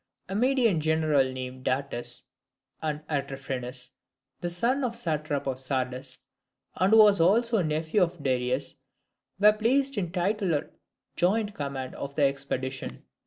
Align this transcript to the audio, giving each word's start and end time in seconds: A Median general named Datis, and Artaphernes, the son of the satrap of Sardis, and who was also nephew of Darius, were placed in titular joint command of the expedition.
A 0.27 0.33
Median 0.33 0.79
general 0.81 1.31
named 1.31 1.63
Datis, 1.63 2.23
and 2.81 3.05
Artaphernes, 3.07 3.89
the 4.39 4.49
son 4.49 4.83
of 4.83 4.93
the 4.93 4.97
satrap 4.97 5.45
of 5.45 5.59
Sardis, 5.59 6.23
and 6.75 6.91
who 6.91 7.01
was 7.03 7.19
also 7.21 7.61
nephew 7.61 8.01
of 8.01 8.23
Darius, 8.23 8.77
were 9.39 9.53
placed 9.53 9.99
in 9.99 10.11
titular 10.11 10.71
joint 11.15 11.53
command 11.53 11.93
of 11.93 12.15
the 12.15 12.23
expedition. 12.23 13.03